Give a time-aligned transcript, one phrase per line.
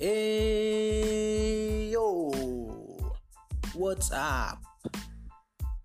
[0.00, 2.32] Eh, yo,
[3.76, 4.56] what's up?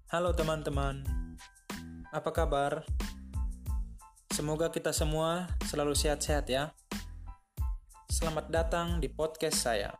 [0.07, 1.03] Halo teman-teman,
[2.15, 2.87] apa kabar?
[4.31, 6.71] Semoga kita semua selalu sehat-sehat ya.
[8.07, 9.91] Selamat datang di podcast saya.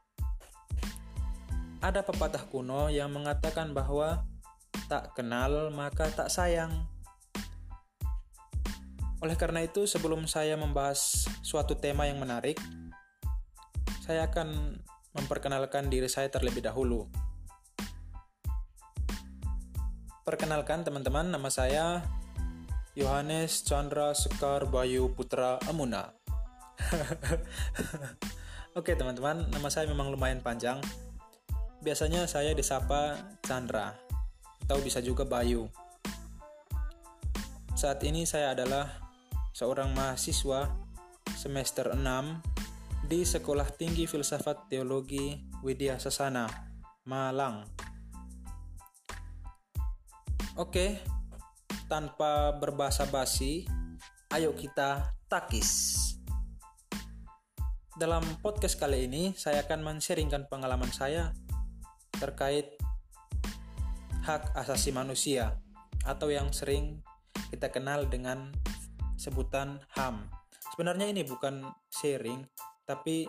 [1.84, 4.24] Ada pepatah kuno yang mengatakan bahwa
[4.88, 6.88] tak kenal maka tak sayang.
[9.20, 12.56] Oleh karena itu, sebelum saya membahas suatu tema yang menarik,
[14.06, 14.78] saya akan
[15.18, 17.10] memperkenalkan diri saya terlebih dahulu.
[20.22, 22.06] Perkenalkan teman-teman, nama saya
[22.94, 26.14] Yohanes Chandra Sekar Bayu Putra Amuna.
[28.78, 30.78] Oke teman-teman, nama saya memang lumayan panjang.
[31.82, 33.98] Biasanya saya disapa Chandra,
[34.70, 35.66] atau bisa juga Bayu.
[37.74, 39.02] Saat ini saya adalah
[39.50, 40.70] seorang mahasiswa
[41.34, 42.55] semester 6
[43.06, 46.50] di Sekolah Tinggi Filsafat Teologi Widya Sasana,
[47.06, 47.62] Malang.
[50.58, 51.06] Oke,
[51.86, 53.70] tanpa berbahasa basi,
[54.34, 55.94] ayo kita takis.
[57.94, 61.30] Dalam podcast kali ini, saya akan men-sharingkan pengalaman saya
[62.18, 62.74] terkait
[64.26, 65.62] hak asasi manusia
[66.10, 67.06] atau yang sering
[67.54, 68.50] kita kenal dengan
[69.14, 70.26] sebutan HAM.
[70.74, 72.42] Sebenarnya ini bukan sharing,
[72.86, 73.26] tapi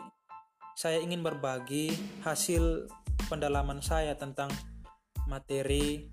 [0.77, 1.89] saya ingin berbagi
[2.21, 2.93] hasil
[3.33, 4.53] pendalaman saya tentang
[5.25, 6.13] materi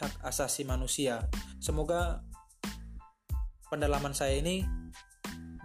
[0.00, 1.28] hak asasi manusia.
[1.60, 2.24] Semoga
[3.68, 4.64] pendalaman saya ini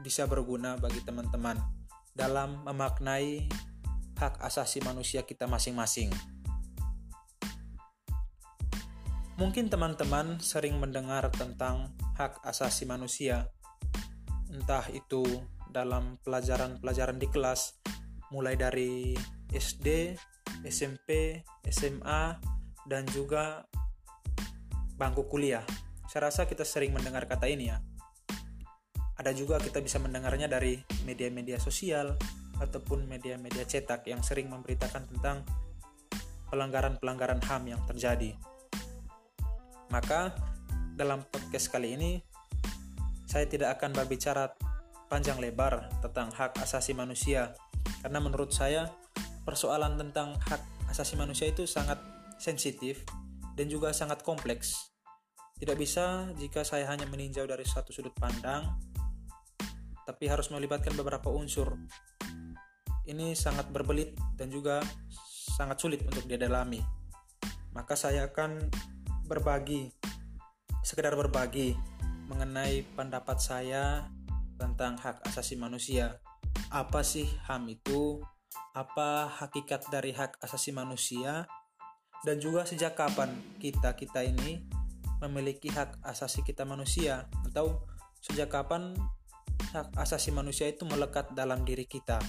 [0.03, 1.55] bisa berguna bagi teman-teman
[2.11, 3.47] dalam memaknai
[4.19, 6.11] hak asasi manusia kita masing-masing.
[9.39, 13.49] Mungkin teman-teman sering mendengar tentang hak asasi manusia,
[14.51, 15.25] entah itu
[15.73, 17.81] dalam pelajaran-pelajaran di kelas
[18.29, 19.17] mulai dari
[19.49, 20.13] SD,
[20.69, 22.37] SMP, SMA
[22.85, 23.65] dan juga
[24.93, 25.65] bangku kuliah.
[26.05, 27.81] Saya rasa kita sering mendengar kata ini ya.
[29.17, 30.77] Ada juga kita bisa mendengarnya dari
[31.09, 32.13] media-media sosial
[32.61, 35.41] ataupun media-media cetak yang sering memberitakan tentang
[36.53, 38.37] pelanggaran-pelanggaran HAM yang terjadi.
[39.89, 40.33] Maka
[40.93, 42.11] dalam podcast kali ini
[43.25, 44.53] saya tidak akan berbicara
[45.13, 47.53] panjang lebar tentang hak asasi manusia
[48.01, 48.89] karena menurut saya
[49.45, 52.01] persoalan tentang hak asasi manusia itu sangat
[52.41, 53.05] sensitif
[53.53, 54.89] dan juga sangat kompleks.
[55.61, 58.73] Tidak bisa jika saya hanya meninjau dari satu sudut pandang,
[60.01, 61.77] tapi harus melibatkan beberapa unsur.
[63.05, 64.81] Ini sangat berbelit dan juga
[65.53, 66.81] sangat sulit untuk didalami.
[67.77, 68.65] Maka saya akan
[69.29, 69.93] berbagi,
[70.81, 71.77] sekedar berbagi
[72.25, 74.09] mengenai pendapat saya
[74.63, 76.23] tentang hak asasi manusia.
[76.71, 78.23] Apa sih HAM itu?
[78.71, 81.43] Apa hakikat dari hak asasi manusia?
[82.23, 84.63] Dan juga sejak kapan kita-kita ini
[85.19, 87.27] memiliki hak asasi kita manusia?
[87.43, 87.83] Atau
[88.23, 88.95] sejak kapan
[89.75, 92.23] hak asasi manusia itu melekat dalam diri kita?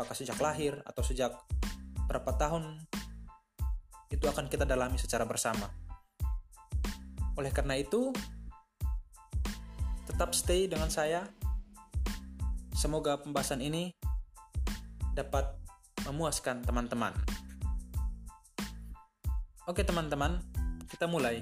[0.00, 1.36] Apakah sejak lahir atau sejak
[2.08, 2.88] berapa tahun?
[4.08, 5.68] Itu akan kita dalami secara bersama.
[7.36, 8.14] Oleh karena itu,
[10.04, 11.24] tetap stay dengan saya.
[12.74, 13.94] Semoga pembahasan ini
[15.14, 15.46] dapat
[16.04, 17.14] memuaskan teman-teman.
[19.64, 20.44] Oke teman-teman,
[20.92, 21.40] kita mulai.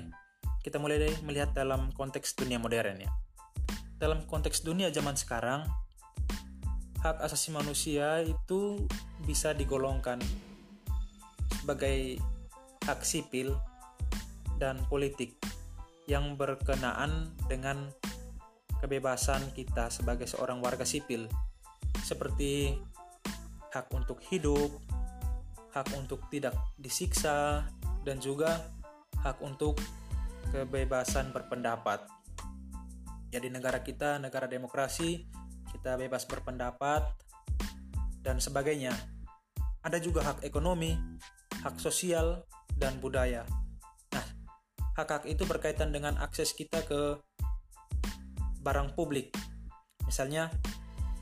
[0.62, 3.10] Kita mulai dari melihat dalam konteks dunia modern ya.
[3.98, 5.66] Dalam konteks dunia zaman sekarang,
[7.02, 8.86] hak asasi manusia itu
[9.26, 10.22] bisa digolongkan
[11.58, 12.22] sebagai
[12.86, 13.58] hak sipil
[14.62, 15.34] dan politik
[16.06, 17.90] yang berkenaan dengan
[18.82, 21.30] kebebasan kita sebagai seorang warga sipil,
[22.02, 22.74] seperti
[23.70, 24.74] hak untuk hidup,
[25.70, 27.62] hak untuk tidak disiksa,
[28.02, 28.58] dan juga
[29.22, 29.78] hak untuk
[30.50, 32.02] kebebasan berpendapat.
[33.30, 35.30] Ya di negara kita, negara demokrasi,
[35.70, 37.06] kita bebas berpendapat
[38.20, 38.92] dan sebagainya.
[39.86, 40.98] Ada juga hak ekonomi,
[41.62, 42.44] hak sosial,
[42.76, 43.46] dan budaya.
[44.12, 44.26] Nah,
[44.98, 47.22] hak-hak itu berkaitan dengan akses kita ke
[48.62, 49.34] barang publik.
[50.06, 50.48] Misalnya,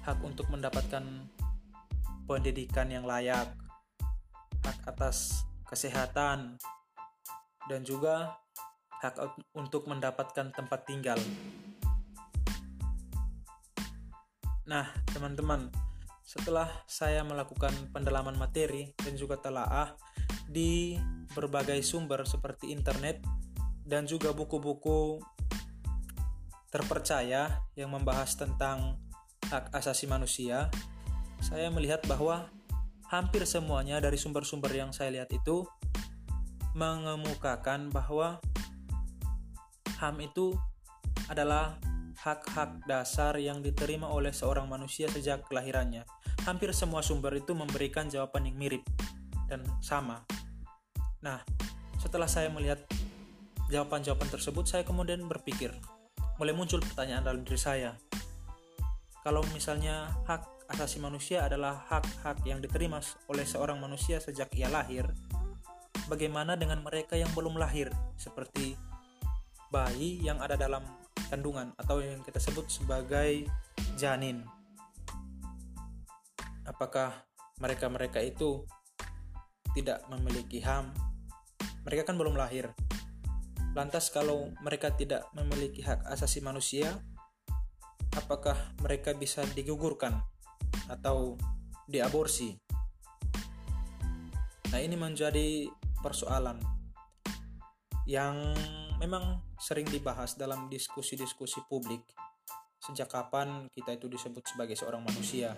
[0.05, 1.03] hak untuk mendapatkan
[2.29, 3.51] pendidikan yang layak,
[4.63, 6.61] hak atas kesehatan,
[7.67, 8.37] dan juga
[9.01, 9.17] hak
[9.57, 11.19] untuk mendapatkan tempat tinggal.
[14.69, 15.73] Nah, teman-teman,
[16.23, 19.99] setelah saya melakukan pendalaman materi dan juga telaah
[20.47, 20.95] di
[21.35, 23.19] berbagai sumber seperti internet
[23.83, 25.19] dan juga buku-buku
[26.71, 28.97] terpercaya yang membahas tentang
[29.51, 30.71] hak asasi manusia,
[31.43, 32.47] saya melihat bahwa
[33.11, 35.67] hampir semuanya dari sumber-sumber yang saya lihat itu
[36.79, 38.39] mengemukakan bahwa
[39.99, 40.55] HAM itu
[41.27, 41.77] adalah
[42.21, 46.07] hak-hak dasar yang diterima oleh seorang manusia sejak kelahirannya.
[46.47, 48.85] Hampir semua sumber itu memberikan jawaban yang mirip
[49.51, 50.23] dan sama.
[51.21, 51.43] Nah,
[51.99, 52.81] setelah saya melihat
[53.69, 55.75] jawaban-jawaban tersebut, saya kemudian berpikir,
[56.41, 57.93] mulai muncul pertanyaan dalam diri saya.
[59.21, 65.05] Kalau misalnya hak asasi manusia adalah hak-hak yang diterima oleh seorang manusia sejak ia lahir,
[66.09, 68.73] bagaimana dengan mereka yang belum lahir, seperti
[69.69, 70.81] bayi yang ada dalam
[71.29, 73.45] kandungan atau yang kita sebut sebagai
[74.01, 74.41] janin.
[76.65, 77.21] Apakah
[77.61, 78.65] mereka-mereka itu
[79.77, 80.89] tidak memiliki HAM?
[81.85, 82.73] Mereka kan belum lahir.
[83.71, 86.99] Lantas kalau mereka tidak memiliki hak asasi manusia,
[88.19, 90.19] apakah mereka bisa digugurkan
[90.91, 91.39] atau
[91.87, 92.59] diaborsi?
[94.75, 95.71] Nah, ini menjadi
[96.03, 96.59] persoalan
[98.11, 98.35] yang
[98.99, 102.03] memang sering dibahas dalam diskusi-diskusi publik.
[102.83, 105.55] Sejak kapan kita itu disebut sebagai seorang manusia?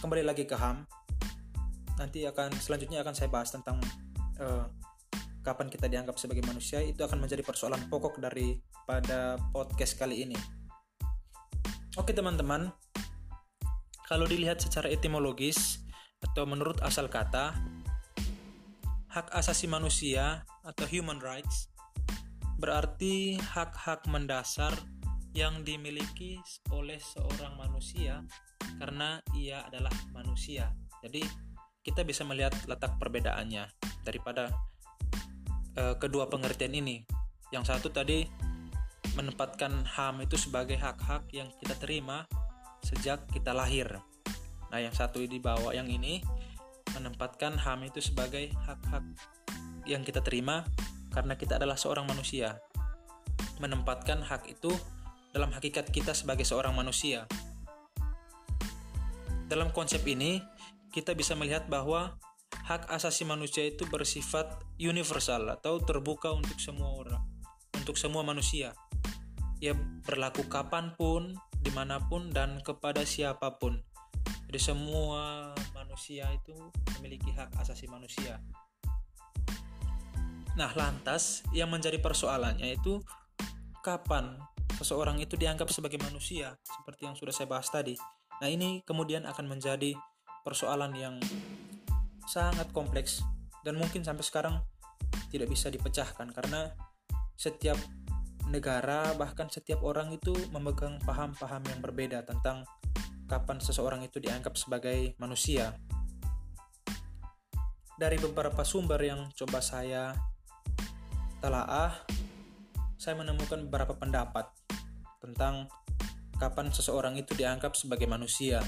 [0.00, 0.88] Kembali lagi ke HAM.
[2.00, 3.76] Nanti akan selanjutnya akan saya bahas tentang
[4.40, 4.66] uh,
[5.42, 6.80] kapan kita dianggap sebagai manusia.
[6.80, 8.56] Itu akan menjadi persoalan pokok dari
[8.86, 10.38] pada podcast kali ini.
[12.00, 12.72] Oke teman-teman,
[14.08, 15.84] kalau dilihat secara etimologis
[16.22, 17.52] atau menurut asal kata,
[19.12, 21.68] hak asasi manusia atau human rights
[22.56, 24.72] berarti hak-hak mendasar
[25.34, 26.38] yang dimiliki
[26.70, 28.22] oleh seorang manusia
[28.78, 30.72] karena ia adalah manusia.
[31.02, 31.26] Jadi
[31.82, 33.66] kita bisa melihat letak perbedaannya
[34.06, 34.48] daripada
[35.78, 37.04] uh, kedua pengertian ini.
[37.52, 38.24] Yang satu tadi
[39.12, 42.24] menempatkan HAM itu sebagai hak-hak yang kita terima
[42.82, 44.00] sejak kita lahir.
[44.72, 46.24] Nah, yang satu di bawah yang ini
[46.96, 49.04] menempatkan HAM itu sebagai hak-hak
[49.84, 50.64] yang kita terima
[51.12, 52.56] karena kita adalah seorang manusia.
[53.60, 54.72] Menempatkan hak itu
[55.30, 57.28] dalam hakikat kita sebagai seorang manusia.
[59.46, 60.40] Dalam konsep ini,
[60.92, 62.16] kita bisa melihat bahwa
[62.68, 67.22] hak asasi manusia itu bersifat universal atau terbuka untuk semua orang,
[67.76, 68.76] untuk semua manusia.
[69.62, 73.80] Ia berlaku kapan pun, di mana pun, dan kepada siapa pun.
[74.52, 76.52] Jadi semua manusia itu
[76.98, 78.36] memiliki hak asasi manusia.
[80.52, 83.00] Nah, lantas yang menjadi persoalannya itu
[83.80, 84.36] kapan
[84.76, 87.96] seseorang itu dianggap sebagai manusia seperti yang sudah saya bahas tadi.
[88.44, 89.96] Nah, ini kemudian akan menjadi
[90.44, 91.16] persoalan yang
[92.26, 93.22] sangat kompleks
[93.62, 94.56] dan mungkin sampai sekarang
[95.30, 96.72] tidak bisa dipecahkan karena
[97.36, 97.78] setiap
[98.50, 102.66] negara bahkan setiap orang itu memegang paham-paham yang berbeda tentang
[103.30, 105.72] kapan seseorang itu dianggap sebagai manusia.
[107.96, 110.12] Dari beberapa sumber yang coba saya
[111.40, 111.96] telaah,
[112.98, 114.52] saya menemukan beberapa pendapat
[115.22, 115.70] tentang
[116.36, 118.60] kapan seseorang itu dianggap sebagai manusia.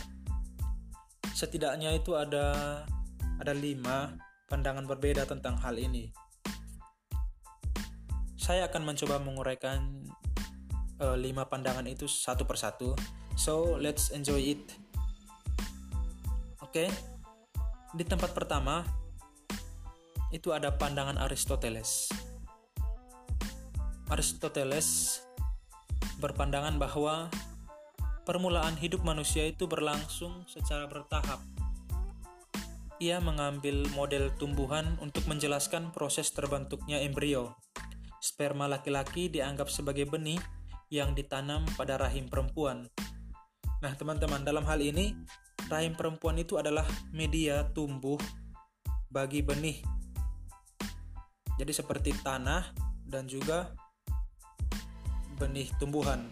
[1.34, 2.86] Setidaknya itu ada
[3.40, 4.14] ada lima
[4.46, 6.10] pandangan berbeda tentang hal ini.
[8.38, 10.04] Saya akan mencoba menguraikan
[11.00, 12.92] uh, lima pandangan itu satu persatu
[13.34, 14.62] So let's enjoy it.
[16.62, 16.86] Oke.
[16.86, 16.88] Okay?
[17.94, 18.86] Di tempat pertama
[20.30, 22.10] itu ada pandangan Aristoteles.
[24.10, 25.18] Aristoteles
[26.22, 27.30] berpandangan bahwa
[28.22, 31.42] permulaan hidup manusia itu berlangsung secara bertahap.
[33.04, 37.52] Ia mengambil model tumbuhan untuk menjelaskan proses terbentuknya embrio.
[38.16, 40.40] Sperma laki-laki dianggap sebagai benih
[40.88, 42.88] yang ditanam pada rahim perempuan
[43.84, 45.12] Nah, teman-teman, dalam hal ini
[45.68, 48.16] rahim perempuan itu adalah media tumbuh
[49.12, 49.84] bagi benih.
[51.60, 52.72] Jadi seperti tanah
[53.04, 53.76] dan juga
[55.36, 56.24] benih tumbuhan.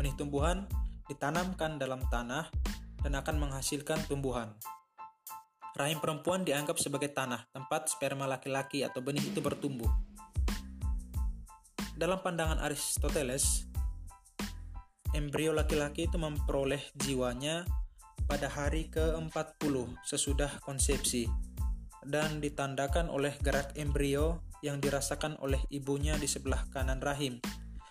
[0.00, 0.64] Benih tumbuhan
[1.12, 2.48] ditanamkan dalam tanah
[3.04, 4.56] dan akan menghasilkan tumbuhan.
[5.76, 9.92] Rahim perempuan dianggap sebagai tanah, tempat sperma laki-laki atau benih itu bertumbuh.
[11.92, 13.68] Dalam pandangan Aristoteles,
[15.12, 17.68] embrio laki-laki itu memperoleh jiwanya
[18.24, 21.28] pada hari ke-40 sesudah konsepsi
[22.08, 27.36] dan ditandakan oleh gerak embrio yang dirasakan oleh ibunya di sebelah kanan rahim.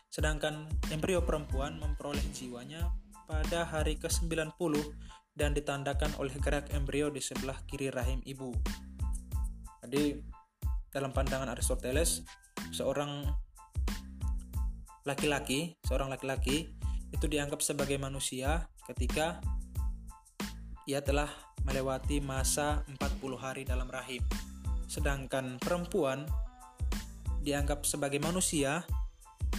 [0.09, 2.81] Sedangkan embrio perempuan memperoleh jiwanya
[3.29, 4.73] pada hari ke-90
[5.35, 8.55] dan ditandakan oleh gerak embrio di sebelah kiri rahim ibu.
[9.83, 10.15] Jadi
[10.89, 12.23] dalam pandangan Aristoteles,
[12.71, 13.27] seorang
[15.03, 16.71] laki-laki, seorang laki-laki
[17.11, 19.43] itu dianggap sebagai manusia ketika
[20.87, 21.27] ia telah
[21.67, 24.23] melewati masa 40 hari dalam rahim.
[24.87, 26.23] Sedangkan perempuan
[27.43, 28.87] dianggap sebagai manusia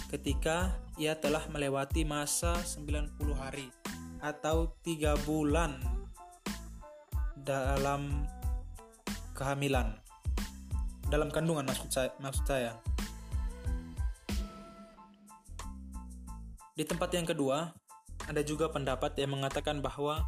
[0.09, 3.69] ketika ia telah melewati masa 90 hari
[4.21, 5.79] atau tiga bulan
[7.43, 8.27] dalam
[9.37, 9.97] kehamilan
[11.07, 12.73] dalam kandungan maksud saya, maksud saya.
[16.77, 17.73] Di tempat yang kedua,
[18.27, 20.27] ada juga pendapat yang mengatakan bahwa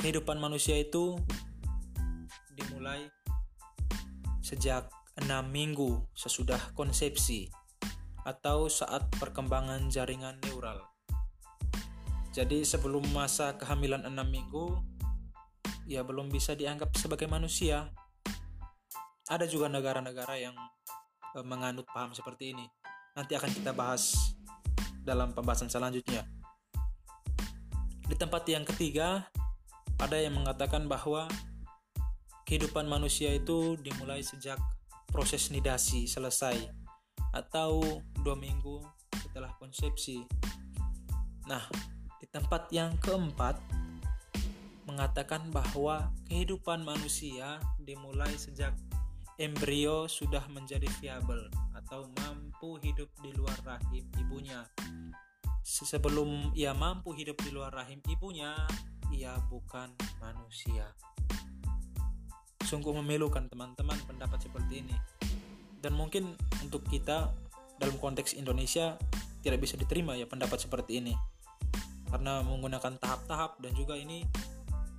[0.00, 1.18] kehidupan manusia itu
[2.54, 3.10] dimulai
[4.40, 4.88] sejak
[5.20, 7.50] enam minggu sesudah konsepsi
[8.24, 10.93] atau saat perkembangan jaringan neural.
[12.34, 14.82] Jadi sebelum masa kehamilan enam minggu,
[15.86, 17.94] ia belum bisa dianggap sebagai manusia.
[19.30, 20.58] Ada juga negara-negara yang
[21.30, 22.66] e, menganut paham seperti ini.
[23.14, 24.34] Nanti akan kita bahas
[25.06, 26.26] dalam pembahasan selanjutnya.
[28.02, 29.30] Di tempat yang ketiga,
[30.02, 31.30] ada yang mengatakan bahwa
[32.50, 34.58] kehidupan manusia itu dimulai sejak
[35.06, 36.58] proses nidasi selesai
[37.30, 38.82] atau dua minggu
[39.22, 40.26] setelah konsepsi.
[41.46, 41.62] Nah,
[42.34, 43.54] tempat yang keempat
[44.90, 48.74] mengatakan bahwa kehidupan manusia dimulai sejak
[49.38, 51.46] embrio sudah menjadi viabel
[51.78, 54.66] atau mampu hidup di luar rahim ibunya.
[55.62, 58.54] Sebelum ia mampu hidup di luar rahim ibunya,
[59.14, 60.90] ia bukan manusia.
[62.66, 64.96] Sungguh memilukan teman-teman pendapat seperti ini.
[65.78, 66.34] Dan mungkin
[66.66, 67.30] untuk kita
[67.78, 68.98] dalam konteks Indonesia
[69.44, 71.14] tidak bisa diterima ya pendapat seperti ini.
[72.14, 74.22] Karena menggunakan tahap-tahap dan juga ini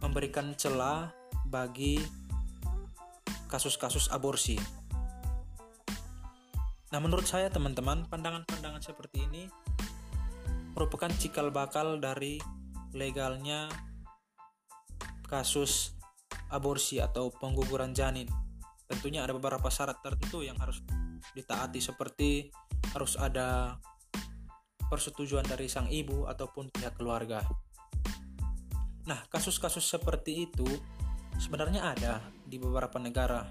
[0.04, 1.16] memberikan celah
[1.48, 2.04] bagi
[3.48, 4.60] kasus-kasus aborsi.
[6.92, 9.48] Nah, menurut saya teman-teman, pandangan-pandangan seperti ini
[10.76, 12.36] merupakan cikal bakal dari
[12.92, 13.72] legalnya
[15.32, 15.96] kasus
[16.52, 18.28] aborsi atau pengguguran janin.
[18.92, 20.84] Tentunya ada beberapa syarat tertentu yang harus
[21.32, 22.52] ditaati seperti
[22.92, 23.80] harus ada
[24.90, 27.42] persetujuan dari sang ibu ataupun pihak keluarga.
[29.06, 30.66] Nah, kasus-kasus seperti itu
[31.38, 32.14] sebenarnya ada
[32.46, 33.46] di beberapa negara.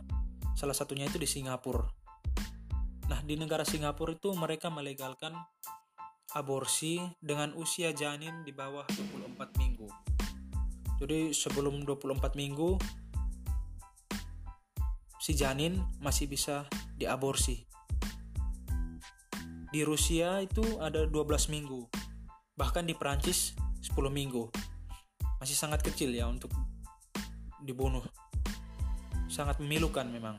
[0.54, 1.86] Salah satunya itu di Singapura.
[3.10, 5.34] Nah, di negara Singapura itu mereka melegalkan
[6.34, 9.86] aborsi dengan usia janin di bawah 24 minggu.
[10.98, 12.78] Jadi sebelum 24 minggu
[15.22, 16.66] si janin masih bisa
[16.98, 17.73] diaborsi.
[19.74, 21.90] Di Rusia itu ada 12 minggu.
[22.54, 24.46] Bahkan di Perancis 10 minggu.
[25.42, 26.54] Masih sangat kecil ya untuk
[27.58, 28.06] dibunuh.
[29.26, 30.38] Sangat memilukan memang.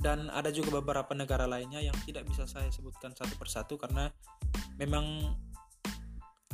[0.00, 4.08] Dan ada juga beberapa negara lainnya yang tidak bisa saya sebutkan satu persatu karena
[4.80, 5.36] memang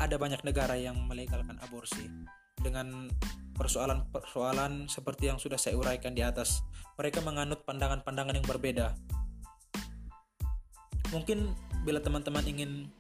[0.03, 2.11] ada banyak negara yang melegalkan aborsi
[2.59, 3.07] dengan
[3.55, 6.67] persoalan-persoalan seperti yang sudah saya uraikan di atas.
[6.99, 8.99] Mereka menganut pandangan-pandangan yang berbeda.
[11.17, 11.49] Mungkin
[11.89, 12.93] bila teman-teman ingin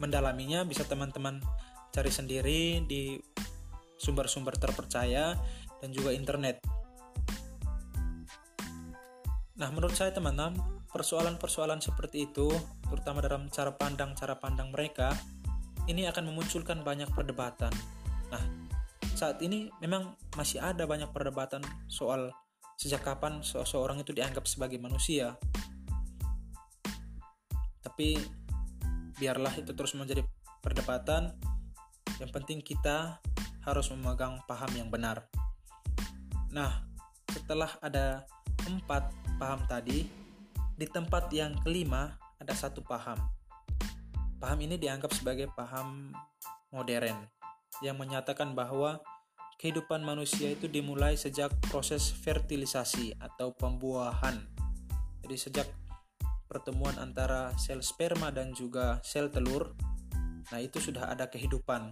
[0.00, 1.44] mendalaminya bisa teman-teman
[1.92, 3.20] cari sendiri di
[4.00, 5.36] sumber-sumber terpercaya
[5.84, 6.64] dan juga internet.
[9.56, 10.56] Nah, menurut saya teman-teman,
[10.92, 12.48] persoalan-persoalan seperti itu,
[12.88, 15.16] terutama dalam cara pandang-cara pandang mereka,
[15.88, 17.72] ini akan memunculkan banyak perdebatan
[18.30, 18.42] Nah,
[19.14, 22.34] saat ini memang masih ada banyak perdebatan soal
[22.76, 25.38] sejak kapan seseorang itu dianggap sebagai manusia.
[27.86, 28.18] Tapi
[29.14, 30.26] biarlah itu terus menjadi
[30.58, 31.30] perdebatan.
[32.18, 33.22] Yang penting kita
[33.62, 35.30] harus memegang paham yang benar.
[36.50, 36.82] Nah,
[37.30, 38.26] setelah ada
[38.66, 40.10] empat paham tadi,
[40.74, 43.22] di tempat yang kelima ada satu paham.
[44.42, 46.10] Paham ini dianggap sebagai paham
[46.74, 47.22] modern
[47.84, 48.98] yang menyatakan bahwa
[49.56, 54.44] kehidupan manusia itu dimulai sejak proses fertilisasi atau pembuahan.
[55.24, 55.68] Jadi sejak
[56.46, 59.74] pertemuan antara sel sperma dan juga sel telur,
[60.50, 61.90] nah itu sudah ada kehidupan.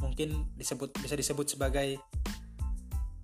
[0.00, 1.96] Mungkin disebut bisa disebut sebagai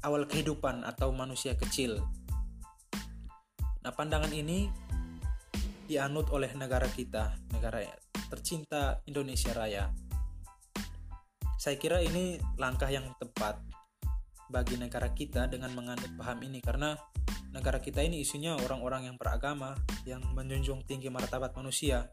[0.00, 2.00] awal kehidupan atau manusia kecil.
[3.80, 4.68] Nah, pandangan ini
[5.88, 7.84] dianut oleh negara kita, negara
[8.28, 9.90] tercinta Indonesia Raya.
[11.60, 13.60] Saya kira ini langkah yang tepat
[14.50, 16.98] bagi negara kita dengan menganut paham ini karena
[17.54, 22.10] negara kita ini isinya orang-orang yang beragama yang menjunjung tinggi martabat manusia.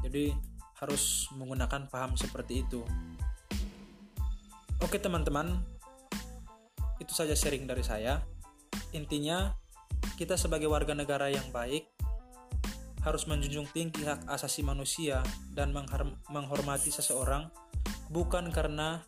[0.00, 0.32] Jadi
[0.80, 2.80] harus menggunakan paham seperti itu.
[4.80, 5.60] Oke teman-teman,
[6.96, 8.24] itu saja sharing dari saya.
[8.96, 9.52] Intinya
[10.16, 11.84] kita sebagai warga negara yang baik
[13.00, 15.24] harus menjunjung tinggi hak asasi manusia
[15.56, 15.72] dan
[16.28, 17.48] menghormati seseorang
[18.12, 19.04] bukan karena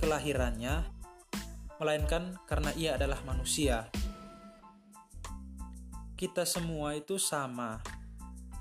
[0.00, 0.84] kelahirannya,
[1.78, 3.88] melainkan karena ia adalah manusia.
[6.16, 7.84] Kita semua itu sama.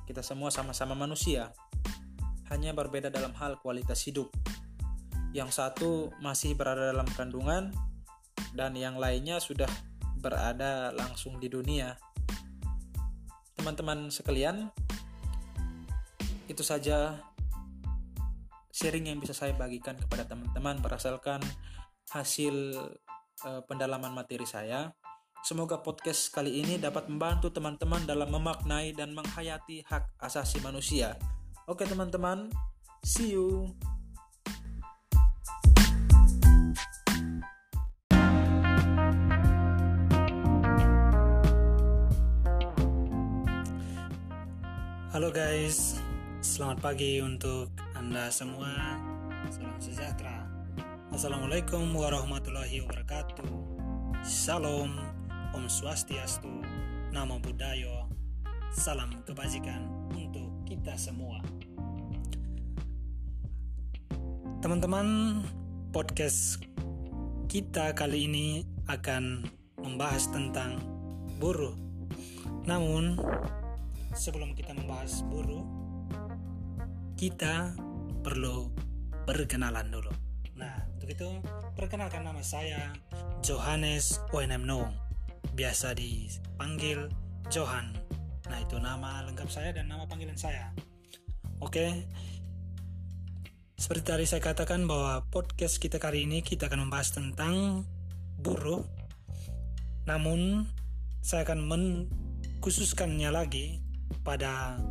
[0.04, 1.56] Kita semua sama-sama manusia.
[2.52, 4.30] Hanya berbeda dalam hal kualitas hidup.
[5.32, 7.72] Yang satu masih berada dalam kandungan
[8.56, 9.68] dan yang lainnya sudah
[10.20, 11.96] berada langsung di dunia.
[13.56, 14.70] Teman-teman sekalian,
[16.46, 17.20] itu saja
[18.76, 21.40] sharing yang bisa saya bagikan kepada teman-teman berdasarkan
[22.12, 22.76] hasil
[23.44, 24.96] uh, pendalaman materi saya.
[25.44, 31.20] Semoga podcast kali ini dapat membantu teman-teman dalam memaknai dan menghayati hak asasi manusia.
[31.68, 32.50] Oke teman-teman,
[33.04, 33.70] see you.
[45.16, 45.96] Halo guys,
[46.44, 49.00] selamat pagi untuk anda semua,
[49.48, 50.45] salam sejahtera.
[51.16, 53.48] Assalamualaikum warahmatullahi wabarakatuh.
[54.20, 55.00] Salam,
[55.56, 56.52] Om Swastiastu,
[57.16, 58.04] Namo Buddhaya,
[58.76, 61.40] salam kebajikan untuk kita semua.
[64.60, 65.40] Teman-teman,
[65.96, 66.60] podcast
[67.48, 68.48] kita kali ini
[68.92, 69.48] akan
[69.88, 70.84] membahas tentang
[71.40, 71.80] buruh.
[72.68, 73.16] Namun,
[74.12, 75.64] sebelum kita membahas buruh,
[77.16, 77.72] kita
[78.20, 78.68] perlu
[79.24, 80.25] berkenalan dulu.
[81.06, 81.38] Untuk
[81.78, 82.90] perkenalkan nama saya
[83.46, 84.90] Johannes Oenemno.
[85.54, 87.14] Biasa dipanggil
[87.54, 87.94] Johan.
[88.50, 90.74] Nah, itu nama lengkap saya dan nama panggilan saya.
[91.62, 92.10] Oke.
[93.78, 97.86] Seperti tadi saya katakan bahwa podcast kita kali ini kita akan membahas tentang
[98.42, 98.82] buruh.
[100.10, 100.66] Namun
[101.22, 103.78] saya akan mengkhususkannya lagi
[104.26, 104.82] pada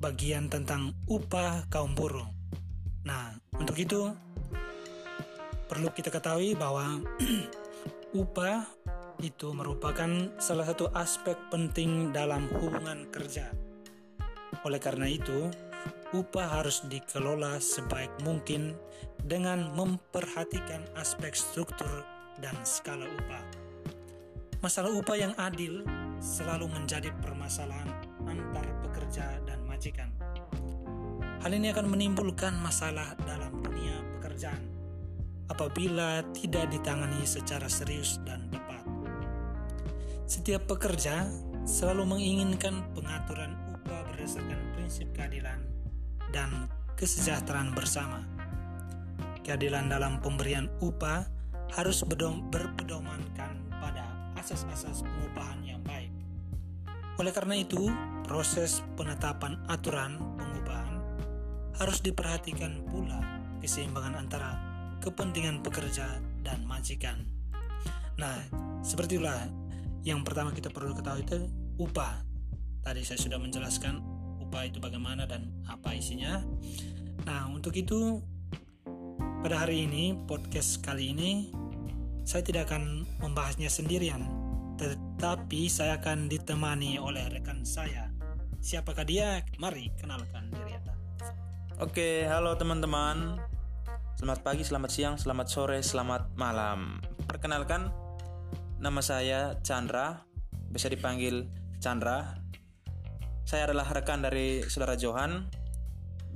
[0.00, 2.39] bagian tentang upah kaum buruh.
[3.10, 4.06] Nah, untuk itu
[5.66, 7.02] perlu kita ketahui bahwa
[8.22, 8.62] upah
[9.18, 13.50] itu merupakan salah satu aspek penting dalam hubungan kerja.
[14.62, 15.50] Oleh karena itu,
[16.14, 18.78] upah harus dikelola sebaik mungkin
[19.26, 22.06] dengan memperhatikan aspek struktur
[22.38, 23.44] dan skala upah.
[24.62, 25.82] Masalah upah yang adil
[26.22, 27.90] selalu menjadi permasalahan
[28.28, 30.19] antar pekerja dan majikan.
[31.40, 34.60] Hal ini akan menimbulkan masalah dalam dunia pekerjaan
[35.48, 38.84] apabila tidak ditangani secara serius dan tepat.
[40.28, 41.24] Setiap pekerja
[41.64, 45.64] selalu menginginkan pengaturan upah berdasarkan prinsip keadilan
[46.28, 46.68] dan
[47.00, 48.20] kesejahteraan bersama.
[49.40, 51.24] Keadilan dalam pemberian upah
[51.72, 54.04] harus berpedomankan pada
[54.36, 56.12] asas-asas pengupahan yang baik.
[57.16, 57.88] Oleh karena itu,
[58.28, 60.20] proses penetapan aturan
[61.80, 63.18] harus diperhatikan pula
[63.64, 64.60] keseimbangan antara
[65.00, 67.24] kepentingan pekerja dan majikan.
[68.20, 68.36] Nah,
[68.84, 69.48] seperti itulah
[70.04, 71.48] yang pertama kita perlu ketahui itu
[71.80, 72.20] upah.
[72.84, 73.96] Tadi saya sudah menjelaskan
[74.44, 76.44] upah itu bagaimana dan apa isinya.
[77.24, 78.20] Nah, untuk itu
[79.40, 81.48] pada hari ini podcast kali ini
[82.28, 84.20] saya tidak akan membahasnya sendirian,
[84.76, 88.10] tetapi saya akan ditemani oleh rekan saya
[88.60, 89.40] Siapakah dia?
[89.56, 90.89] Mari kenalkan diri Anda.
[91.80, 93.40] Oke, halo teman-teman.
[94.12, 97.00] Selamat pagi, selamat siang, selamat sore, selamat malam.
[97.24, 97.88] Perkenalkan,
[98.76, 100.28] nama saya Chandra,
[100.68, 101.48] bisa dipanggil
[101.80, 102.36] Chandra.
[103.48, 105.48] Saya adalah rekan dari saudara Johan.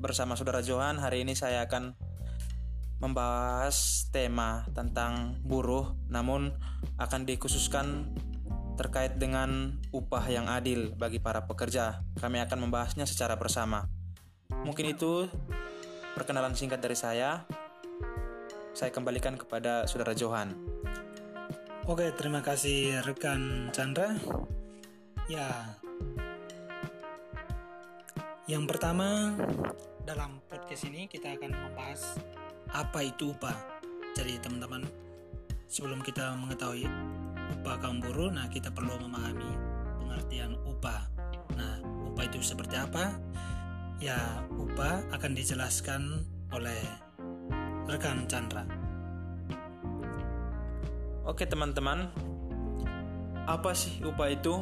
[0.01, 1.93] Bersama saudara Johan, hari ini saya akan
[3.05, 6.57] membahas tema tentang buruh, namun
[6.97, 8.17] akan dikhususkan
[8.81, 12.01] terkait dengan upah yang adil bagi para pekerja.
[12.17, 14.04] Kami akan membahasnya secara bersama.
[14.51, 15.29] Mungkin itu
[16.13, 17.45] perkenalan singkat dari saya.
[18.75, 20.53] Saya kembalikan kepada Saudara Johan.
[21.85, 24.17] Oke, terima kasih rekan Chandra.
[25.29, 25.77] Ya.
[28.45, 29.37] Yang pertama,
[30.05, 32.21] dalam podcast ini kita akan membahas
[32.73, 33.57] apa itu upah.
[34.17, 34.85] Jadi teman-teman,
[35.69, 36.89] sebelum kita mengetahui
[37.61, 39.49] upah kaum buruh, nah kita perlu memahami
[40.01, 41.09] pengertian upah.
[41.57, 41.81] Nah,
[42.13, 43.17] upah itu seperti apa?
[44.03, 44.19] Ya,
[44.59, 46.83] upah akan dijelaskan oleh
[47.87, 48.67] rekan Chandra.
[51.25, 52.11] Oke teman-teman,
[53.47, 54.61] apa sih upah itu?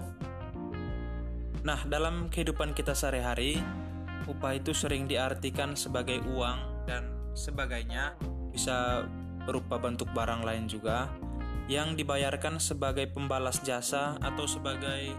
[1.62, 3.58] Nah, dalam kehidupan kita sehari-hari,
[4.28, 8.14] upah itu sering diartikan sebagai uang dan sebagainya,
[8.52, 9.06] bisa
[9.48, 11.10] berupa bentuk barang lain juga
[11.70, 15.14] yang dibayarkan sebagai pembalas jasa atau sebagai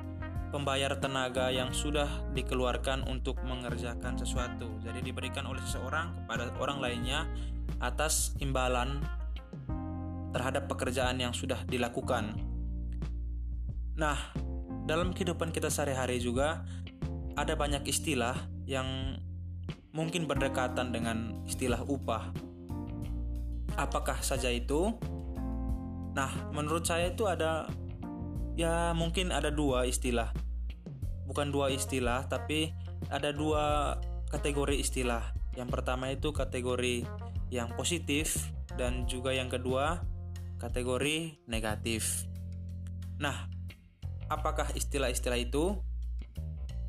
[0.54, 2.06] pembayar tenaga yang sudah
[2.38, 4.70] dikeluarkan untuk mengerjakan sesuatu.
[4.86, 7.26] Jadi diberikan oleh seseorang kepada orang lainnya
[7.82, 9.02] atas imbalan
[10.30, 12.38] terhadap pekerjaan yang sudah dilakukan.
[13.98, 14.18] Nah,
[14.86, 16.62] dalam kehidupan kita sehari-hari juga
[17.34, 18.38] ada banyak istilah
[18.70, 19.18] yang
[19.90, 22.30] mungkin berdekatan dengan istilah upah.
[23.74, 24.94] Apakah saja itu?
[26.14, 27.66] Nah, menurut saya itu ada
[28.54, 30.34] ya mungkin ada dua istilah.
[31.30, 32.74] Bukan dua istilah tapi
[33.10, 33.98] ada dua
[34.30, 35.34] kategori istilah.
[35.54, 37.06] Yang pertama itu kategori
[37.54, 40.02] yang positif dan juga yang kedua
[40.58, 42.26] kategori negatif.
[43.22, 43.50] Nah
[44.30, 45.78] apakah istilah-istilah itu?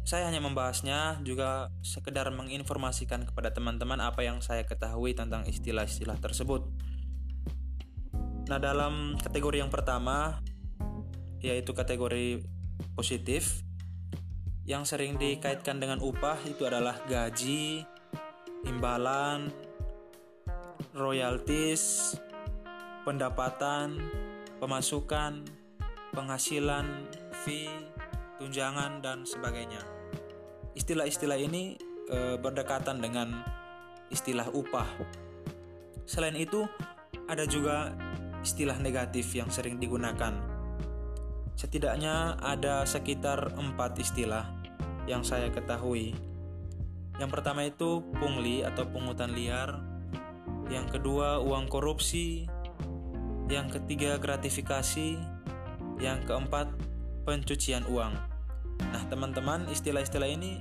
[0.05, 6.69] Saya hanya membahasnya juga sekedar menginformasikan kepada teman-teman apa yang saya ketahui tentang istilah-istilah tersebut.
[8.45, 10.45] Nah, dalam kategori yang pertama
[11.45, 12.41] yaitu kategori
[12.97, 13.61] positif
[14.65, 17.85] yang sering dikaitkan dengan upah itu adalah gaji,
[18.65, 19.53] imbalan,
[20.97, 22.17] royalties,
[23.05, 24.01] pendapatan,
[24.57, 25.45] pemasukan,
[26.17, 26.89] penghasilan,
[27.45, 27.69] fee,
[28.41, 29.85] tunjangan dan sebagainya.
[30.73, 31.77] Istilah-istilah ini
[32.09, 33.45] e, berdekatan dengan
[34.09, 34.89] istilah upah.
[36.09, 36.65] Selain itu,
[37.29, 37.93] ada juga
[38.41, 40.54] istilah negatif yang sering digunakan
[41.55, 44.51] Setidaknya ada sekitar empat istilah
[45.07, 46.15] yang saya ketahui.
[47.23, 49.79] Yang pertama itu pungli atau pungutan liar,
[50.67, 52.51] yang kedua uang korupsi,
[53.47, 55.15] yang ketiga gratifikasi,
[56.03, 56.75] yang keempat
[57.23, 58.19] pencucian uang.
[58.83, 60.59] Nah, teman-teman, istilah-istilah ini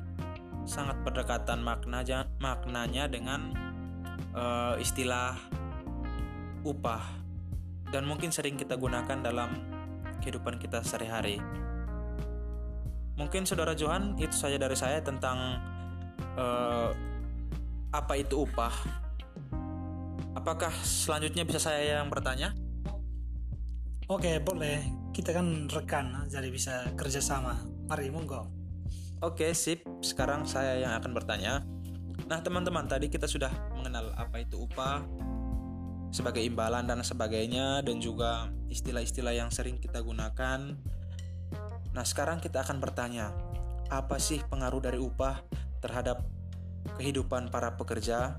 [0.63, 3.51] sangat berdekatan maknanya maknanya dengan
[4.31, 5.35] uh, istilah
[6.63, 7.03] upah
[7.91, 9.72] dan mungkin sering kita gunakan dalam
[10.23, 11.43] kehidupan kita sehari-hari.
[13.19, 15.59] Mungkin saudara Johan itu saja dari saya tentang
[16.39, 16.89] uh,
[17.93, 18.73] apa itu upah.
[20.33, 22.55] Apakah selanjutnya bisa saya yang bertanya?
[24.09, 24.81] Oke, boleh.
[25.13, 27.53] Kita kan rekan, jadi bisa kerjasama.
[27.85, 28.49] Mari, monggo.
[29.21, 29.85] Oke, sip.
[30.01, 31.61] Sekarang saya yang akan bertanya.
[32.25, 35.05] Nah, teman-teman, tadi kita sudah mengenal apa itu upah,
[36.13, 40.77] sebagai imbalan dan sebagainya dan juga istilah-istilah yang sering kita gunakan.
[41.89, 43.33] Nah, sekarang kita akan bertanya,
[43.89, 45.41] apa sih pengaruh dari upah
[45.81, 46.21] terhadap
[47.01, 48.37] kehidupan para pekerja?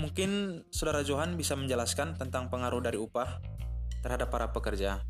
[0.00, 3.44] Mungkin Saudara Johan bisa menjelaskan tentang pengaruh dari upah
[4.00, 5.04] terhadap para pekerja.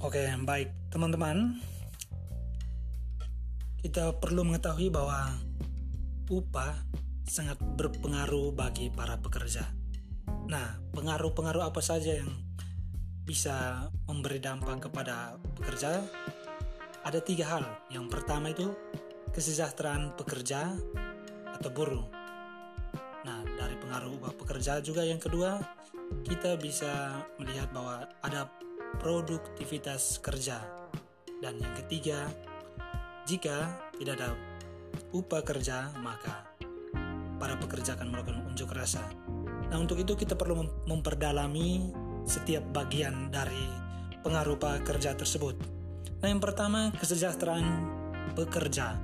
[0.00, 1.60] Oke, baik, teman-teman.
[3.84, 5.36] Kita perlu mengetahui bahwa
[6.32, 6.72] upah
[7.28, 9.68] sangat berpengaruh bagi para pekerja.
[10.48, 12.32] Nah, pengaruh-pengaruh apa saja yang
[13.28, 16.00] bisa memberi dampak kepada pekerja?
[17.04, 17.64] Ada tiga hal.
[17.92, 18.72] Yang pertama itu
[19.36, 20.72] kesejahteraan pekerja
[21.52, 22.08] atau buruh.
[23.28, 25.60] Nah, dari pengaruh upah pekerja juga yang kedua,
[26.24, 28.48] kita bisa melihat bahwa ada
[29.04, 30.64] produktivitas kerja.
[31.44, 32.24] Dan yang ketiga,
[33.28, 33.68] jika
[34.00, 34.30] tidak ada
[35.12, 36.47] upah kerja, maka
[37.38, 39.02] para pekerja akan melakukan unjuk rasa.
[39.70, 41.94] Nah, untuk itu kita perlu memperdalami
[42.28, 43.64] setiap bagian dari
[44.20, 45.56] pengaruh kerja tersebut.
[46.20, 47.66] Nah, yang pertama kesejahteraan
[48.34, 48.98] pekerja.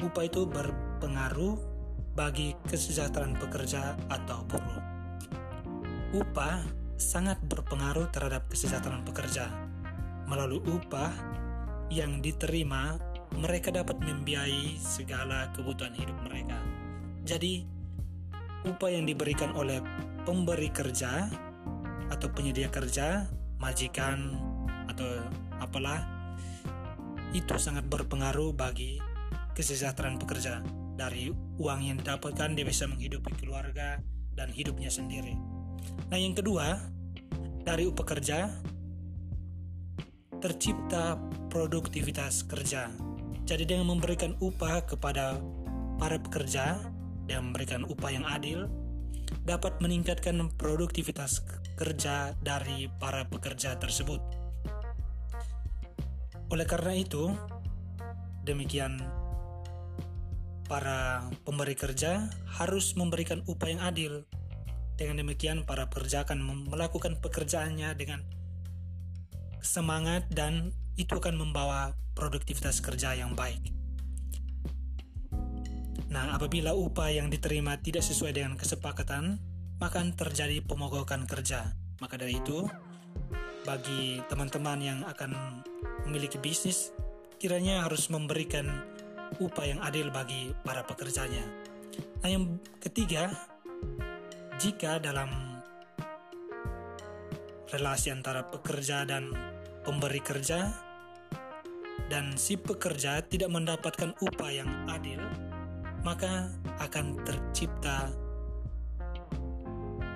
[0.00, 1.56] Upah itu berpengaruh
[2.16, 4.80] bagi kesejahteraan pekerja atau buruh.
[6.16, 6.64] Upah
[6.96, 9.52] sangat berpengaruh terhadap kesejahteraan pekerja.
[10.24, 11.12] Melalui upah
[11.92, 12.96] yang diterima,
[13.36, 16.56] mereka dapat membiayai segala kebutuhan hidup mereka.
[17.26, 17.66] Jadi,
[18.70, 19.82] upah yang diberikan oleh
[20.22, 21.26] pemberi kerja
[22.06, 23.26] atau penyedia kerja,
[23.58, 24.38] majikan
[24.86, 25.26] atau
[25.58, 26.06] apalah
[27.34, 29.02] itu sangat berpengaruh bagi
[29.58, 30.62] kesejahteraan pekerja.
[30.94, 33.98] Dari uang yang didapatkan dia bisa menghidupi keluarga
[34.38, 35.34] dan hidupnya sendiri.
[36.06, 36.78] Nah, yang kedua,
[37.66, 38.54] dari upah kerja
[40.38, 41.18] tercipta
[41.50, 42.86] produktivitas kerja.
[43.42, 45.42] Jadi dengan memberikan upah kepada
[45.98, 46.95] para pekerja,
[47.26, 48.70] dan memberikan upah yang adil
[49.46, 51.42] dapat meningkatkan produktivitas
[51.78, 54.18] kerja dari para pekerja tersebut.
[56.50, 57.34] Oleh karena itu,
[58.46, 59.02] demikian
[60.66, 64.12] para pemberi kerja harus memberikan upah yang adil.
[64.96, 68.24] Dengan demikian, para pekerja akan melakukan pekerjaannya dengan
[69.60, 73.75] semangat dan itu akan membawa produktivitas kerja yang baik.
[76.16, 79.36] Nah, apabila upah yang diterima tidak sesuai dengan kesepakatan,
[79.76, 81.76] maka terjadi pemogokan kerja.
[82.00, 82.64] Maka dari itu,
[83.68, 85.60] bagi teman-teman yang akan
[86.08, 86.96] memiliki bisnis
[87.36, 88.64] kiranya harus memberikan
[89.44, 91.44] upah yang adil bagi para pekerjanya.
[92.24, 93.28] Nah, yang ketiga,
[94.56, 95.28] jika dalam
[97.68, 99.36] relasi antara pekerja dan
[99.84, 100.72] pemberi kerja
[102.08, 105.20] dan si pekerja tidak mendapatkan upah yang adil,
[106.06, 108.14] maka akan tercipta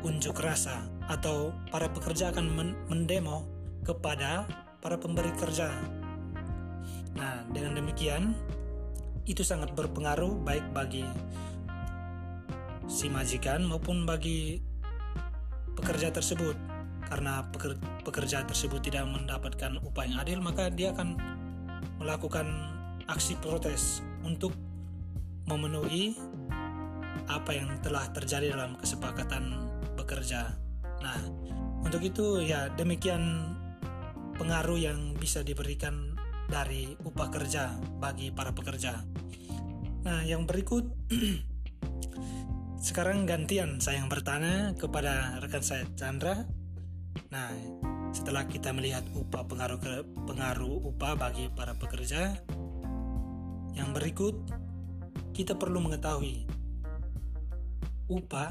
[0.06, 2.46] unjuk rasa atau para pekerja akan
[2.86, 3.42] mendemo
[3.82, 4.46] kepada
[4.78, 5.66] para pemberi kerja.
[7.18, 8.38] Nah, dengan demikian
[9.26, 11.02] itu sangat berpengaruh baik bagi
[12.86, 14.62] si majikan maupun bagi
[15.74, 16.54] pekerja tersebut.
[17.10, 17.42] Karena
[18.06, 21.18] pekerja tersebut tidak mendapatkan upah yang adil, maka dia akan
[21.98, 22.46] melakukan
[23.10, 24.54] aksi protes untuk
[25.50, 26.14] memenuhi
[27.26, 30.54] apa yang telah terjadi dalam kesepakatan bekerja.
[31.02, 31.18] Nah,
[31.82, 33.54] untuk itu ya demikian
[34.38, 36.14] pengaruh yang bisa diberikan
[36.46, 39.02] dari upah kerja bagi para pekerja.
[40.06, 40.86] Nah, yang berikut
[42.86, 46.46] sekarang gantian saya yang bertanya kepada rekan saya Chandra.
[47.30, 47.50] Nah,
[48.10, 49.78] setelah kita melihat upah pengaruh
[50.26, 52.34] pengaruh upah bagi para pekerja,
[53.76, 54.34] yang berikut
[55.30, 56.44] kita perlu mengetahui
[58.10, 58.50] upah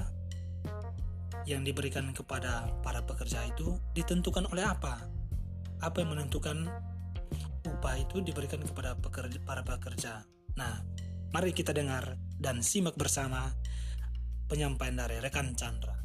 [1.44, 5.08] yang diberikan kepada para pekerja itu ditentukan oleh apa?
[5.80, 6.68] Apa yang menentukan
[7.68, 10.24] upah itu diberikan kepada pekerja, para pekerja?
[10.56, 10.84] Nah,
[11.32, 13.52] mari kita dengar dan simak bersama
[14.50, 15.96] penyampaian dari rekan Chandra.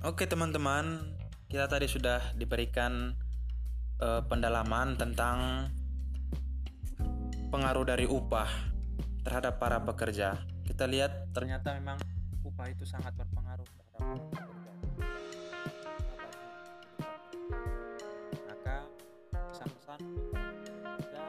[0.00, 1.12] Oke teman-teman,
[1.50, 3.12] kita tadi sudah diberikan
[4.00, 5.68] uh, pendalaman tentang
[7.50, 8.69] pengaruh dari upah
[9.20, 10.40] terhadap para pekerja.
[10.64, 12.00] Kita lihat ternyata memang
[12.44, 13.68] upah itu sangat berpengaruh
[18.48, 18.76] maka
[19.30, 20.00] pesan-pesan
[20.32, 21.24] pekerja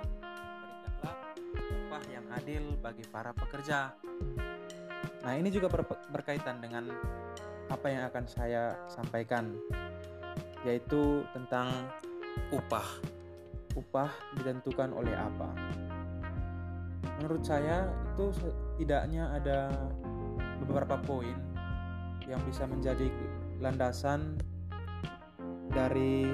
[0.64, 1.18] berikanlah
[1.60, 3.92] upah yang adil bagi para pekerja.
[5.22, 6.88] Nah ini juga ber berkaitan dengan
[7.68, 9.52] apa yang akan saya sampaikan
[10.64, 11.72] yaitu tentang
[12.56, 12.88] upah.
[13.72, 15.48] upah ditentukan oleh apa
[17.22, 17.86] menurut saya
[18.18, 19.70] itu setidaknya ada
[20.66, 21.38] beberapa poin
[22.26, 23.14] yang bisa menjadi
[23.62, 24.42] landasan
[25.70, 26.26] dari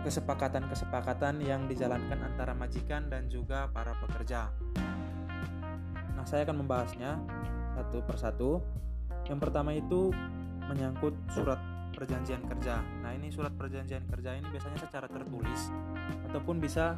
[0.00, 4.48] kesepakatan-kesepakatan yang dijalankan antara majikan dan juga para pekerja.
[6.16, 7.20] Nah, saya akan membahasnya
[7.76, 8.50] satu persatu.
[9.28, 10.08] Yang pertama itu
[10.66, 11.60] menyangkut surat
[11.92, 12.80] perjanjian kerja.
[13.02, 15.70] Nah, ini surat perjanjian kerja ini biasanya secara tertulis
[16.30, 16.96] ataupun bisa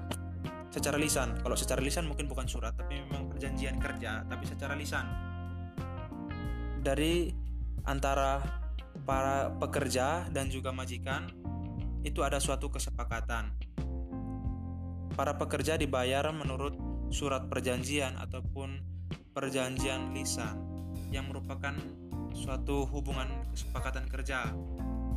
[0.73, 1.37] secara lisan.
[1.41, 5.05] Kalau secara lisan mungkin bukan surat, tapi memang perjanjian kerja, tapi secara lisan.
[6.83, 7.31] Dari
[7.85, 8.41] antara
[9.05, 11.29] para pekerja dan juga majikan
[12.03, 13.53] itu ada suatu kesepakatan.
[15.13, 16.75] Para pekerja dibayar menurut
[17.13, 18.81] surat perjanjian ataupun
[19.37, 20.57] perjanjian lisan
[21.13, 21.77] yang merupakan
[22.35, 24.51] suatu hubungan kesepakatan kerja.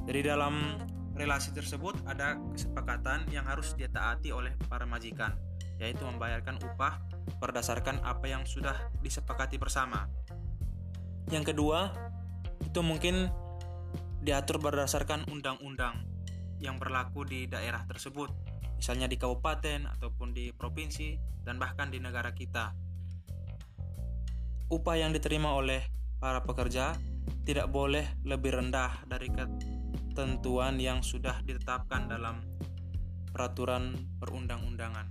[0.06, 0.80] Jadi dalam
[1.16, 5.34] relasi tersebut ada kesepakatan yang harus ditaati oleh para majikan,
[5.80, 7.00] yaitu membayarkan upah
[7.40, 10.06] berdasarkan apa yang sudah disepakati bersama.
[11.34, 11.90] Yang kedua,
[12.62, 13.32] itu mungkin
[14.22, 16.06] diatur berdasarkan undang-undang
[16.62, 18.30] yang berlaku di daerah tersebut,
[18.78, 22.76] misalnya di kabupaten ataupun di provinsi dan bahkan di negara kita.
[24.70, 25.86] Upah yang diterima oleh
[26.20, 26.96] para pekerja
[27.46, 32.42] tidak boleh lebih rendah dari ketentuan yang sudah ditetapkan dalam
[33.30, 35.08] peraturan perundang-undangan.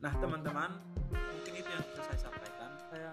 [0.00, 0.70] Nah, teman-teman,
[1.12, 2.70] mungkin itu yang bisa saya sampaikan.
[2.88, 3.10] Saya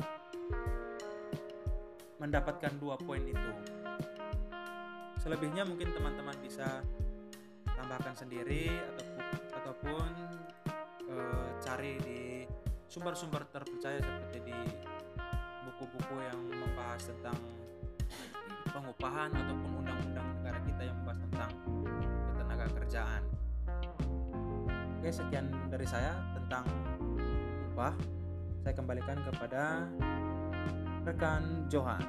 [2.17, 3.51] mendapatkan dua poin itu.
[5.19, 6.81] Selebihnya mungkin teman-teman bisa
[7.67, 9.23] tambahkan sendiri ataupun
[9.53, 10.09] ataupun
[11.11, 11.15] e,
[11.61, 12.21] cari di
[12.87, 14.57] sumber-sumber terpercaya seperti di
[15.77, 17.37] buku-buku yang membahas tentang
[18.73, 21.51] pengupahan ataupun undang-undang negara kita yang membahas tentang
[22.33, 23.23] ketenaga kerjaan.
[24.97, 26.65] Oke, sekian dari saya tentang
[27.77, 27.93] upah.
[28.65, 29.85] Saya kembalikan kepada
[31.05, 32.01] rekan Johan.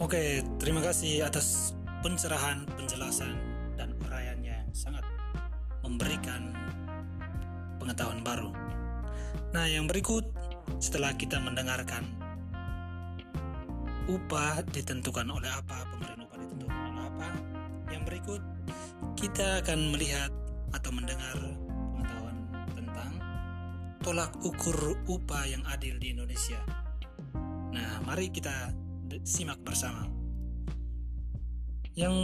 [0.00, 3.36] Oke, terima kasih atas pencerahan, penjelasan,
[3.76, 5.04] dan uraiannya sangat
[5.84, 6.56] memberikan
[7.76, 8.50] pengetahuan baru.
[9.52, 10.41] Nah, yang berikut
[10.82, 12.02] setelah kita mendengarkan
[14.10, 17.28] upah ditentukan oleh apa, pemberian upah ditentukan oleh apa.
[17.94, 18.42] Yang berikut
[19.14, 20.30] kita akan melihat
[20.74, 21.36] atau mendengar
[21.94, 22.36] pengetahuan
[22.74, 23.12] tentang
[24.02, 26.58] tolak ukur upah yang adil di Indonesia.
[27.72, 28.74] Nah, mari kita
[29.22, 30.08] simak bersama.
[31.92, 32.16] Yang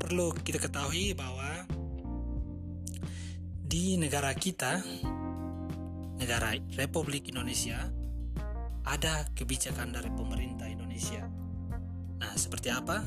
[0.00, 1.66] perlu kita ketahui bahwa
[3.64, 4.78] di negara kita,
[6.20, 7.78] negara Republik Indonesia,
[8.84, 11.24] ada kebijakan dari pemerintah Indonesia.
[12.20, 13.02] Nah, seperti apa?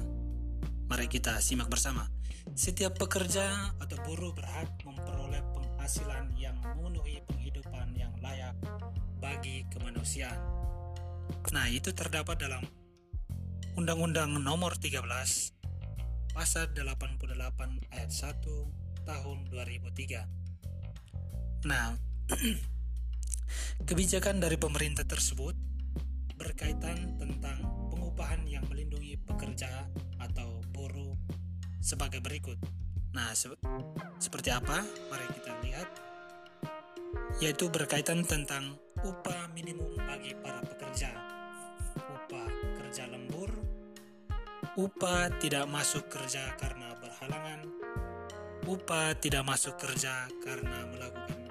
[0.88, 2.08] Mari kita simak bersama.
[2.56, 8.56] Setiap pekerja atau buruh berhak memperoleh penghasilan yang memenuhi penghidupan yang layak
[9.20, 10.40] bagi kemanusiaan.
[11.52, 12.64] Nah, itu terdapat dalam
[13.78, 15.58] Undang-Undang Nomor 13
[16.38, 17.34] Pasal 88
[17.90, 18.46] ayat 1
[19.10, 21.66] tahun 2003.
[21.66, 21.98] Nah,
[23.84, 25.56] kebijakan dari pemerintah tersebut
[26.38, 29.90] berkaitan tentang pengupahan yang melindungi pekerja
[30.22, 31.18] atau buruh
[31.82, 32.60] sebagai berikut.
[33.18, 33.50] Nah, se
[34.22, 34.86] seperti apa?
[35.10, 35.90] Mari kita lihat.
[37.42, 41.10] Yaitu berkaitan tentang upah minimum bagi para pekerja.
[41.98, 42.50] Upah
[42.82, 43.50] kerja lembur,
[44.78, 47.66] upah tidak masuk kerja karena berhalangan,
[48.70, 51.47] upah tidak masuk kerja karena melakukan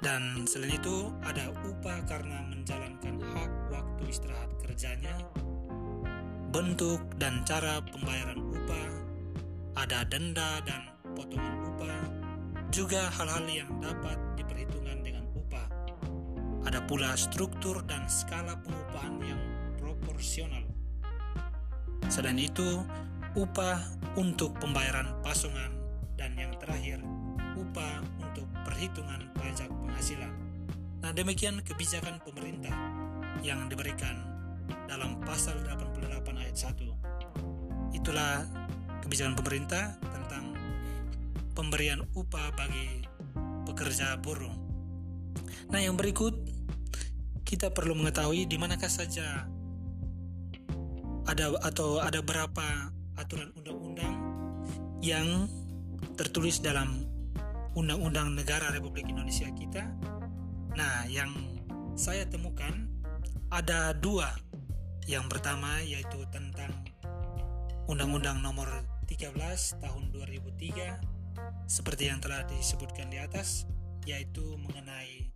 [0.00, 5.12] Dan selain itu ada upah karena menjalankan hak waktu istirahat kerjanya
[6.50, 8.88] bentuk dan cara pembayaran upah,
[9.78, 12.00] ada denda dan potongan upah,
[12.74, 15.68] juga hal-hal yang dapat diperhitungkan dengan upah.
[16.66, 19.42] Ada pula struktur dan skala pengupahan yang
[19.78, 20.66] proporsional.
[22.10, 22.82] Selain itu,
[23.38, 23.78] upah
[24.18, 25.70] untuk pembayaran pasungan
[26.18, 26.99] dan yang terakhir,
[28.80, 30.32] perhitungan pajak penghasilan.
[31.04, 32.72] Nah, demikian kebijakan pemerintah
[33.44, 34.24] yang diberikan
[34.88, 36.88] dalam pasal 88 ayat 1.
[37.92, 38.40] Itulah
[39.04, 40.56] kebijakan pemerintah tentang
[41.52, 43.04] pemberian upah bagi
[43.68, 44.56] pekerja buruh.
[45.68, 46.40] Nah, yang berikut
[47.44, 49.44] kita perlu mengetahui di manakah saja
[51.28, 54.14] ada atau ada berapa aturan undang-undang
[55.04, 55.52] yang
[56.16, 57.09] tertulis dalam
[57.78, 59.86] Undang-Undang Negara Republik Indonesia kita.
[60.74, 61.30] Nah, yang
[61.94, 62.90] saya temukan
[63.50, 64.30] ada dua
[65.06, 66.70] yang pertama yaitu tentang
[67.90, 68.70] Undang-Undang Nomor
[69.06, 69.34] 13
[69.82, 73.66] Tahun 2003 seperti yang telah disebutkan di atas
[74.06, 75.30] yaitu mengenai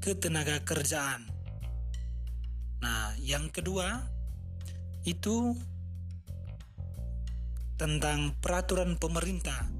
[0.00, 1.28] ketenaga kerjaan.
[2.80, 4.04] Nah, yang kedua
[5.04, 5.56] itu
[7.78, 9.77] tentang peraturan pemerintah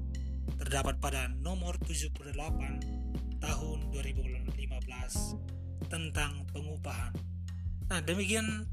[0.69, 2.29] terdapat pada nomor 78
[3.41, 7.09] tahun 2015 tentang pengupahan.
[7.89, 8.69] Nah, demikian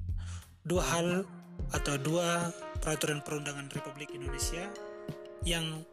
[0.60, 1.24] dua hal
[1.72, 2.52] atau dua
[2.84, 4.68] peraturan perundangan Republik Indonesia
[5.40, 5.88] yang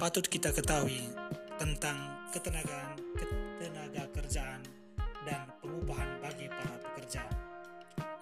[0.00, 1.12] patut kita ketahui
[1.60, 2.00] tentang
[2.32, 4.64] ketenagaan ketenaga kerjaan
[5.28, 7.28] dan pengupahan bagi para pekerja.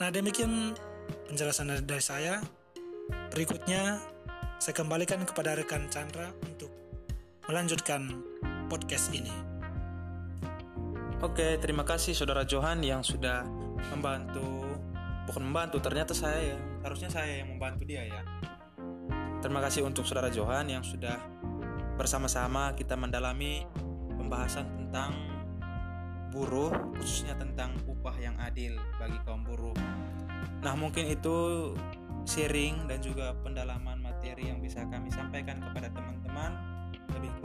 [0.03, 0.75] Nah demikian
[1.31, 2.43] penjelasan dari saya.
[3.31, 4.03] Berikutnya
[4.59, 6.35] saya kembalikan kepada rekan Chandra
[7.51, 8.07] melanjutkan
[8.71, 9.35] podcast ini.
[11.19, 13.43] Oke, terima kasih saudara Johan yang sudah
[13.91, 14.71] membantu
[15.27, 18.23] bukan membantu ternyata saya yang harusnya saya yang membantu dia ya.
[19.43, 21.19] Terima kasih untuk saudara Johan yang sudah
[21.99, 23.67] bersama-sama kita mendalami
[24.15, 25.11] pembahasan tentang
[26.31, 26.71] buruh
[27.03, 29.75] khususnya tentang upah yang adil bagi kaum buruh.
[30.63, 31.75] Nah mungkin itu
[32.31, 36.70] sharing dan juga pendalaman materi yang bisa kami sampaikan kepada teman-teman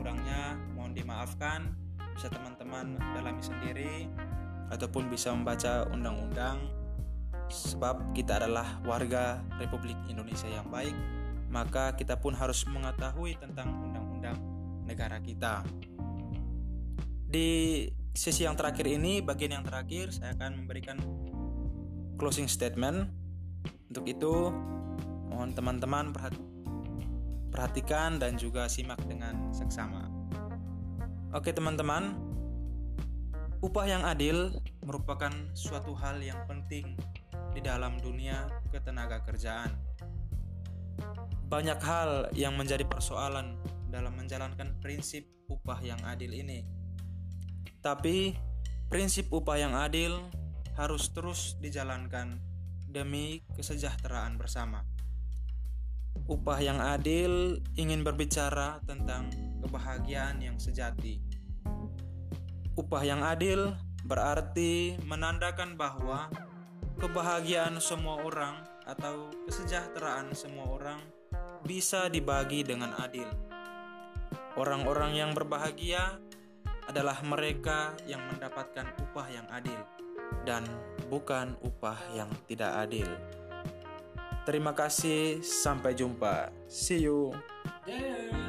[0.06, 1.66] kurangnya mohon dimaafkan
[2.14, 4.06] bisa teman-teman dalami sendiri
[4.70, 6.62] ataupun bisa membaca undang-undang
[7.50, 10.94] sebab kita adalah warga Republik Indonesia yang baik,
[11.50, 14.38] maka kita pun harus mengetahui tentang undang-undang
[14.86, 15.66] negara kita.
[17.26, 21.02] Di sesi yang terakhir ini, bagian yang terakhir, saya akan memberikan
[22.14, 23.10] closing statement.
[23.90, 24.54] Untuk itu,
[25.34, 26.55] mohon teman-teman perhatikan
[28.20, 30.04] dan juga simak dengan seksama.
[31.32, 32.12] Oke, teman-teman,
[33.64, 34.52] upah yang adil
[34.84, 36.94] merupakan suatu hal yang penting
[37.56, 39.72] di dalam dunia ketenaga kerjaan.
[41.48, 43.56] Banyak hal yang menjadi persoalan
[43.88, 46.62] dalam menjalankan prinsip upah yang adil ini.
[47.80, 48.34] Tapi
[48.90, 50.20] prinsip upah yang adil
[50.76, 52.38] harus terus dijalankan
[52.86, 54.84] demi kesejahteraan bersama.
[56.24, 59.28] Upah yang adil ingin berbicara tentang
[59.60, 61.20] kebahagiaan yang sejati.
[62.80, 63.76] Upah yang adil
[64.08, 66.32] berarti menandakan bahwa
[66.96, 71.00] kebahagiaan semua orang atau kesejahteraan semua orang
[71.68, 73.26] bisa dibagi dengan adil.
[74.56, 76.16] Orang-orang yang berbahagia
[76.86, 79.76] adalah mereka yang mendapatkan upah yang adil
[80.46, 80.62] dan
[81.10, 83.10] bukan upah yang tidak adil.
[84.46, 86.54] Terima kasih, sampai jumpa.
[86.70, 87.34] See you.
[87.82, 88.45] Yeah.